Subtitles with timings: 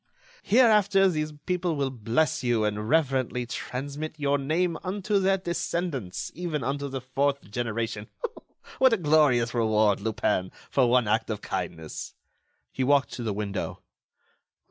[0.41, 6.63] Hereafter these people will bless you, and reverently transmit your name unto their descendants, even
[6.63, 8.07] unto the fourth generation.
[8.79, 12.15] What a glorious reward, Lupin, for one act of kindness!"
[12.71, 13.83] He walked to the window.